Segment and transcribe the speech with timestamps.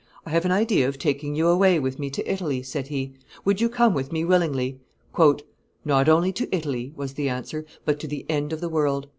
[0.25, 3.13] "I have an idea of taking you away with me to Italy," said he:
[3.45, 4.79] "would you come with me willingly?"
[5.85, 9.05] "Not only to Italy," was the answer, "but to the end of the world.